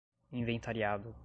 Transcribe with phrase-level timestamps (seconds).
[0.31, 1.15] inventariado